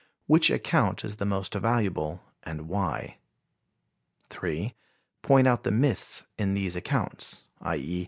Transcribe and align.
Which 0.25 0.49
account 0.49 1.05
is 1.05 1.17
the 1.17 1.27
most 1.27 1.53
valuable, 1.53 2.23
and 2.41 2.63
why? 2.67 3.19
3. 4.31 4.73
Point 5.21 5.45
out 5.47 5.61
the 5.61 5.69
myths 5.69 6.25
in 6.39 6.55
these 6.55 6.75
accounts, 6.75 7.43
i. 7.61 7.75
e. 7.75 7.99